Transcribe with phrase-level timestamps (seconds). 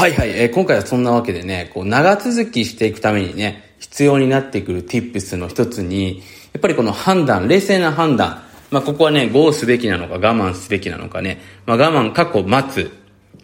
[0.00, 6.20] はいはい、えー、今回はそんなわけでね、こう、長続きしていくためにね、必要になってくる tips の一つに、
[6.54, 12.90] やっぱりこの判断、冷静な判断、まあ、ここはね、ゴーすべきなのか我慢すべきなのかね、まあ、我慢、過去待つ、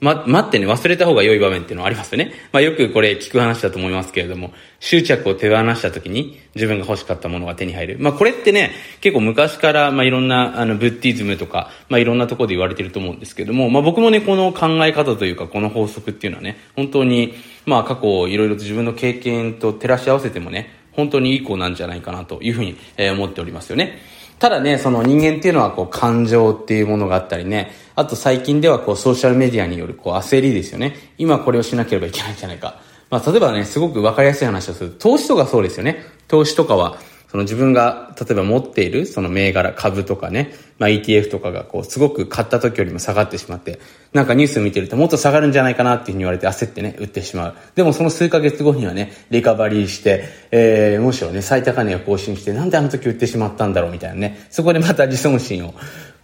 [0.01, 2.33] ま、待ってね、忘れた方が良い場面っていうのはありますよね。
[2.53, 7.97] まあ、よくこれ聞く話だと思いますけれども、執着を手放した時に自分が欲しかったものが手に入る。
[7.99, 17.35] まあ、これってね、結構昔から、まあ、いろんな、あの、ブッディズムとか、まあ、いろんなところで言われてると思うんですけども、まあ、僕もね、この考え方というか、この法則っていうのはね、本当に、
[17.65, 23.99] まあ、過去いろいろと自分の経験と照らし合わせてもね、本当にいい子なんじゃないかなというふうに、え、思っておりますよね。
[24.39, 30.95] ただね、その人間っていうのはこう感情っていうものがあったりね、あと最近ではこうソーシャルメディアによるこう焦りですよね。
[31.17, 32.81] 今これをしなければいけないんじゃないか。
[33.09, 34.91] まあ例えばね、すごくわかりやすい話をする。
[34.91, 36.03] 投資とかそうですよね。
[36.29, 36.99] 投資とかは
[37.29, 43.81] その自分が例えば持っているその銘柄株とかね、まあ ETF とかがこうすごく買った時よりも下がってしまって、
[44.13, 47.55] なんかニュース見てるともっと下がるんじゃないかなっていうふうに言われて焦ってね、売ってしまう。
[47.75, 55.75] でもその数ヶ月後にはね、リカバリーして、えー、むしろね、最高値を更新して、なんであの時売ってしまったんだろうみたいなね、そこでまた自尊心を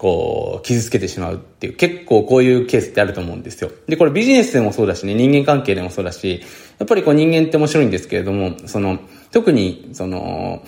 [0.02, 3.70] こう、傷つけてしまうっていう、結構こういうケースってあると思うんですよ。
[3.86, 6.42] で、これビジネスでもそうだしね、人間関係でもそうだし、
[6.80, 8.98] やっぱりこう人間って面白いんですけれども、その、
[9.30, 10.64] 特に、その、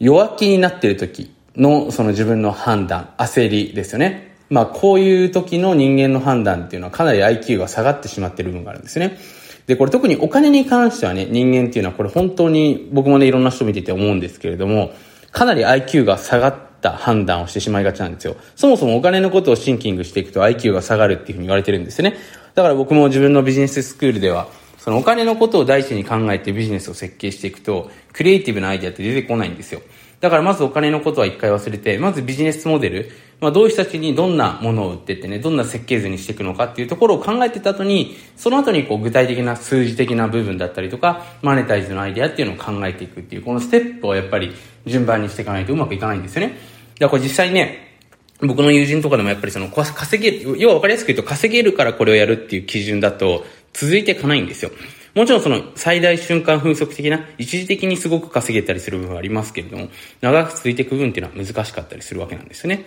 [0.00, 4.34] 弱気になっている時のその自分の判断、焦りですよね。
[4.48, 9.18] まあこういう時の人間の判断っていうのはかなり IQ が下がってしまっている部分があるんですね。
[9.66, 14.92] で、これ特にお金に関してはね、人間っていうのはこれ本当に僕もね、いろんな人見てて思うんですけれども、
[15.32, 18.36] かなり IQ が下がった判断をしてしまいがちなんですよ。
[18.56, 22.16] そもそもお金のことをシンキングしていくと IQ が下がるっていうふうに言われてるんですね。
[22.54, 24.48] だから僕も自分のビジネススクールでは、
[24.80, 29.82] そのお金のことを第一に考えてビジネスを設計していくと、クリエイティブなアイデアって出てこないんですよ。
[30.20, 44.54] だからまずお金のことは一回忘れて、まずビジネスモデル、まあどういう人たちにどんなものを売ってってね、どんな設計図にしていくのかっていうところを考えてた後に、その後にこう具体的な数字的な部分だったりとか、マネタイズのアイデアっていうのを考えていくっていう、このステップをやっぱり
[44.86, 46.54] 順番にしていかないとうまくいかないんですよね。
[46.54, 46.58] だか
[47.00, 47.90] らこれ実際ね、
[48.42, 54.70] 僕の友人とかでもやっぱりその稼げる、要は分かりやすく言うと稼げるからこれをやるっていう基準だと続いていかないんですよ。
[55.14, 59.88] もちろんその最大瞬間風速的な、一時的にすごく稼げたりする部分はありますけれども、
[60.20, 62.86] 長く続いていく部分っていうのは難しかったりするわけなんですよね。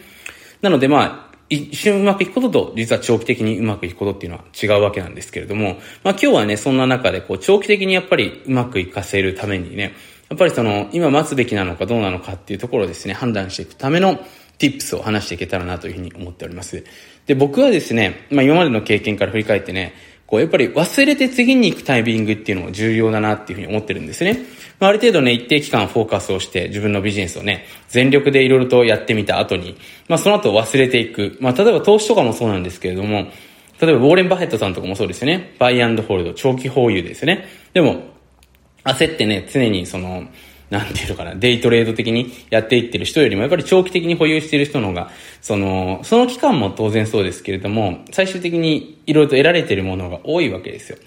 [0.61, 9.94] なのでまあ、一瞬うまくいくことと、実は長期的にうまくいくことっていうのは違うわけなんですけれども、まあ今日はね、そんな中でこう長期的にやっぱりうまくいかせるためにね、
[10.29, 14.19] やっぱりその、今待つべきなのかどうなのかっていうところをですね、判断していくための
[14.57, 16.83] tips を話していけたらなというふうに思っております。
[17.27, 19.94] で、僕はですね、まあ今までの経験から振り返ってね、
[20.33, 24.39] こう、やっぱり忘れて次に行くタイミングっていうのも重要だなっていうふうに思ってるんですね。
[24.79, 29.77] まあ、ある程度ね、一定期間フォーカスをして自分のビジネスをね、全力でいろいろとやってみた後に、
[30.07, 31.38] まあ、その後忘れていく。
[31.39, 33.27] まあ、例えば投資とかもそうなんですけれども、
[33.79, 35.53] 例えば、ウォーレン・バフェットさんとかもそうですよね。
[35.59, 37.45] バイアンドホールド、長期保有ですよね。
[37.73, 38.01] でも、
[38.85, 40.23] 焦ってね、常にその、
[40.73, 50.97] なんていうのかな、デイトレード的にやっていってる人よりも、やっぱり長期的に保有している人の方が、その、その期間も当然そうですけれども、最終的にいろいろと得られているものが多いわけですよ。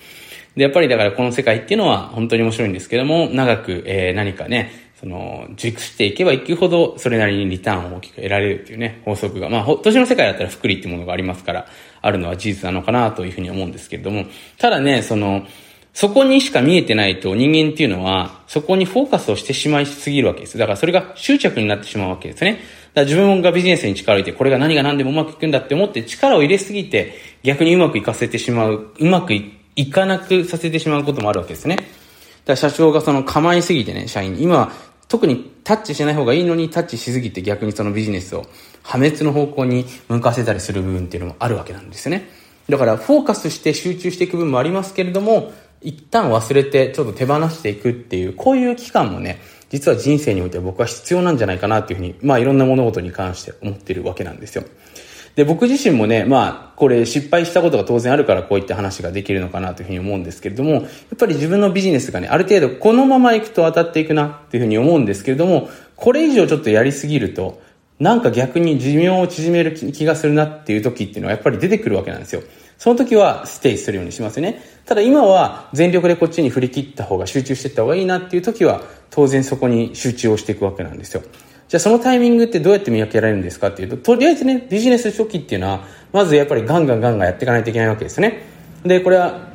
[0.55, 11.67] で、やっぱりだからこの世界っていうのは本当に面白いんですけども、長く、えー、何かね、その、熟していけばいくほど、それなりにリターンを大きく得られるっていうね、法則が、まあ、年の世界だったら福利っていうものがありますから、
[12.01, 14.27] あるのは事実なのかなというふうに思うんですけれども、
[14.59, 15.47] ただね、その、
[15.97, 20.59] そこにしか見えてないと人間っていうのは、そこにフォーカスをしてしまいすぎるわけです。
[20.59, 22.51] だからそれが執着になってしまうわけですね。
[22.53, 22.63] だか
[22.97, 31.77] ら自分がビジネスに力を入れて、これが何が何でもうまくいくんだって思って力を入れすぎて、逆にうまくいかせてしまう、うまくいかなくさせてしまうこともあるわけですね。
[31.77, 31.89] だか
[32.49, 34.71] ら社長がその構いすぎてね、社員に、今、
[35.09, 38.45] 特にタッチしない方がいいのにタッチしすぎて逆にそのビジネスを
[38.83, 42.29] 破滅の方向に向かせたりする部分っていうのもあるわけなんですね。
[42.69, 45.53] だからフォーカスして集中していく部分もありますけれども、
[45.87, 49.39] 一旦忘れてちょっと手放していくっていう、こういう期間もね、
[49.71, 54.65] 実は人生において僕は必要なんじゃないかなっていうふうに、まあいろんな物事に関して思ってるわけなんですよ。
[55.37, 60.83] で、僕自身もね、まあ、これ失敗したことが当然あるからこういった話ができるのかなというふうに思うんですけれども、やっ
[61.19, 67.61] ぱり自分のビジネスがね、ある程度このまま行くと当たっていくなっていうふうに思うんですけれども、これ以上ちょっとやりすぎると、
[68.01, 72.43] なんか逆に寿命を縮める気がするなっていう時っていうのはやっぱり出てくるわけなんですよ。
[72.79, 74.63] その時はステイするようにしますね。
[74.85, 81.23] ただ今は全力でこっちに振り切った方が集中していった方がいいなっていう時は当然そこに集中をしていくわけなんですよ。
[81.69, 85.81] じゃあそのタイミングってどうやって見分けられるんですかっていうと、とりあえずね、ビジネス初期っていうのは、
[86.13, 88.45] まずやっぱりガンガンガンガンやっていかないといけないわけですね。
[88.85, 89.49] で、これは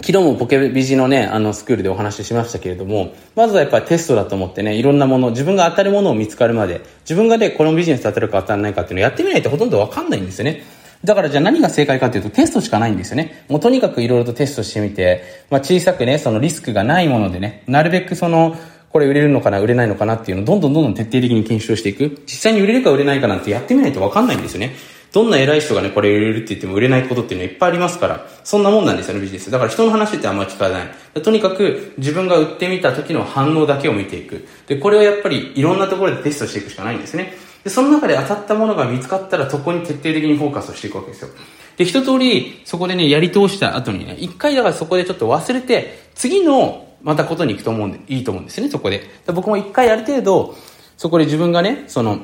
[0.00, 10.62] 昨日もポケビジのね、あのスクールでお話ししましたけれども、まずはやっぱりテストだと思ってね、いろんなもの、自分が当たるものを見つかるまで、自分がね、このビジネス当たるか当たらないかっていうのをやってみないとほとんどわかんないんですよね。
[11.04, 13.44] だからじゃあ何が正解かというとテストしかないんですよね。
[13.48, 18.56] もうとにかくいろいろとテストしてみて、まあ小さくね、そのリスクがないものでね、なるべくその、
[18.90, 22.22] これ売れるのかな、売れないのかなっていうのをどんどんどんどん徹底的に検証していく。
[22.26, 24.74] 実際に売れるか売れないかなんてやってみないとわかんないんですよね。
[25.12, 29.50] どんな偉い人がね、これ売れるって言っても売れないことっていうのはいっぱいありますから、そんなもんなんですよね、ビジネス。
[29.50, 31.22] だから人の話ってあんま聞かない。
[31.22, 34.46] とにかく自分が売ってみた時の反応だけを見ていく。
[34.66, 37.34] で、これをやっぱりいろんなところでテストしていくしかないんですね。
[37.64, 41.30] で、その中で当たったものが見つかったら、そこに徹底的にフォーカスをしていくわけですよ。
[41.76, 49.02] で、一通り、そこでね、やり通した後にね、一回だからそこでちょっと忘れて、次の、またことに行くと思うんで、いいと思うんですよね、そこで。
[49.26, 50.54] で僕も一回ある程度、
[50.96, 52.20] そこで自分がね、その、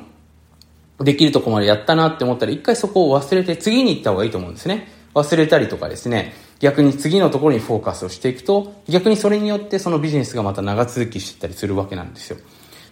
[1.00, 4.88] できるとこまでやったなって思ったら、一回そこを忘れて次に行った方がいいと思うんですね。
[5.14, 12.36] 忘れたりとかですね、逆に次のところにフォーカスをしていくと、逆にそれによってそのビジネスがまた長続きしてたりするわけなんですよ。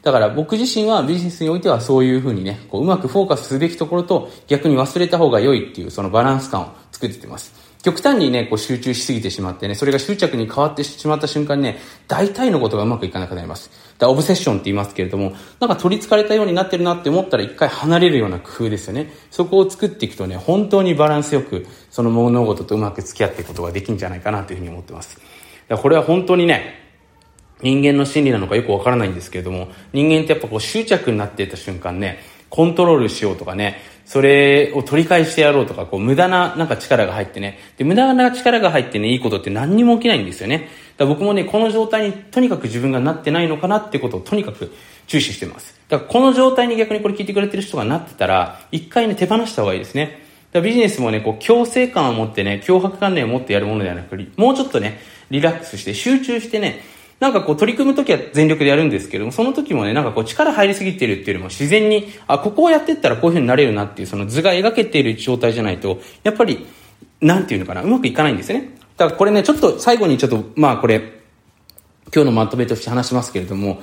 [0.02, 7.68] だから僕自身はビジネスにおいてはそういうふうにね、こううまくフォーカスすべきところと逆に忘れた方が良いっていうそのバランス感を作っててます。
[7.82, 11.78] 極端にね、こう集中しすぎてしまってね、それが執着に変わってしまった瞬間にね、
[12.08, 13.70] 大体のことがうまくいかなくなります。
[13.98, 19.12] だオブセッションって言いますけれども、なんか取り憑かれたようになってるなって思ったら一回離れるような工夫ですよね。
[19.30, 25.20] そこを作っていくとね、本当にバランスよく、その物事とうまく付き合っていくことができるんじゃないかなというふうに思ってます。
[25.68, 26.87] だこれは本当にね、
[27.62, 32.20] 人間の心理なのかよくわからないんですけれども、人間ってやっぱこう執着になっていた瞬間ね、
[32.50, 40.68] コントロールしようとかね、それを取り返してやろうとか、こう無駄ななんか力が入ってね、で、無駄な力が入ってね、いいことって何にも起きないんですよね。
[40.96, 44.72] だ僕もね、この状態にとにかく自分がなってないのかなってことをとにかく
[45.06, 45.78] 注視してます。
[45.88, 50.26] だからこの状態に逆にこれ聞いてくれてる人がなってたら、一回ね、手放した方がいいですね。
[50.52, 55.00] だビジネスもね、こう、強制感を持ってね、脅迫観念を持ってやるものではなく、もうちょっとね、
[55.30, 56.82] リラックスして集中してね、
[57.20, 66.66] なんかこう取り組むときは全力でやるんですけども、その時もね、なんかこう力入りすぎてるっていうよりも自然に、あ、ここをやってったらこういう風になれるなっていうその図が描けている状態じゃないと、やっぱり、
[67.20, 68.70] なんていうのかな、うまくいかないんですよね。
[68.96, 70.98] だからこれね、ちょっと最後にちょっと、まあこれ、
[72.14, 73.82] 今日のまとめとして話しますけれども、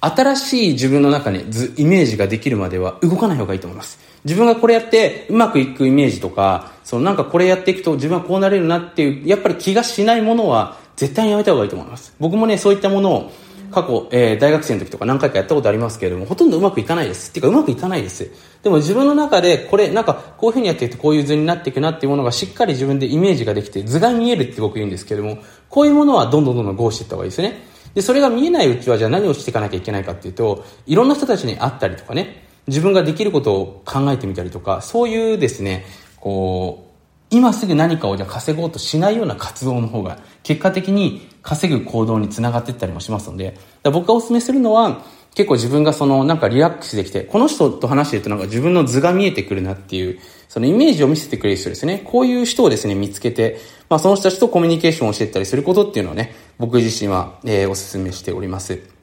[0.00, 3.98] 新しい自分の中に図、イメージができるまでは動かない方がいいと思います。
[4.24, 12.14] 自分がこれやってうまくいくイメージとか、そのなんかこれやっていくと自分はこうなれるなっていう、やっぱり気がしないものは絶対にやめた方がいいと思います。
[12.18, 13.30] 僕もね、そういったものを
[13.74, 17.30] 過去、えー、大学生の時とか何回かやったことありますけれども、ほとんどうまくいかないです。
[17.30, 18.30] っていうか、うまくいかないです。
[18.62, 25.38] でも自分の中で、これ、なんか、こういう風にやっていくとこういう図になっていくなっていうものがしっかり自分でイメージができて、図が見えるって僕言うんですけれども、
[25.68, 27.64] こういうものはどんどんどんどんゴーしていった方がいいですね。
[27.94, 35.84] で、それが見えないうちは、じゃあ何をしていかなきゃいけないかっていうと、いろんな人たちに会ったりとかね、自分ができることを考えてみたりとか、そういうですね、
[36.20, 36.93] こう、
[37.34, 45.02] 今すぐ何かをじゃ稼ごうとしないような活動の方が、結果的に稼ぐ行動につながっていったりもしますので、僕がお勧めするのは、
[45.34, 52.02] 結構自分がそのなんかリラックスできて、この人と話してるとなんか自分の図が見えてくるなっていう、そのイメージを見せてくれる人ですね。
[52.04, 53.58] こういう人をですね、見つけて、
[53.88, 58.93] まあその人たちとコミュニケーションをしていったりすることっていうのはね、僕自身は、えー、お勧めしております。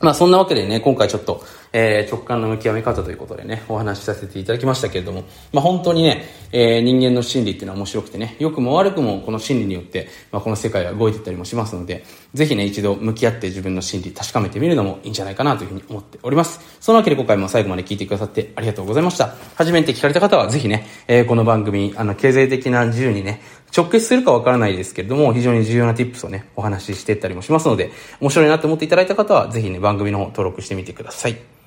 [0.00, 16.60] まあそんなわけでね、今回ちょっと、えー、直感の向き合い方ということでね、お話しさせていただきましたけれども、まあ本当にね、えー、人間の心理っていうのは面白くてね、良くも悪くもこの心理によって、まあこの世界は動いていったりもしますので、ぜひね、一度向き合って自分の心理確かめてみるのもいいんじゃないかなというふうに思っております。
[16.80, 19.34] そのわけで今回も最後まで聞いてくださってありがとうございました。
[19.54, 23.42] 初めて聞かれた方はぜひね、えー、この番組、あの、経済的な自由にね、
[23.76, 31.59] 直結するかわからないですけれども、非常に重要な tips をね、お話ししていったりもしますので、面白いなと思っていただいた方は、ぜひね、番組の方登録してみてください。